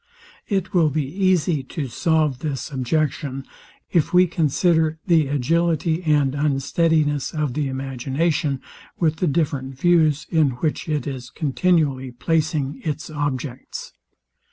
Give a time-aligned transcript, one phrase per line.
[0.47, 3.45] It will be easy to solve this objection,
[3.91, 8.61] if we consider the agility and unsteadiness of the imagination,
[8.97, 13.93] with the different views, in which it is continually placing its objects.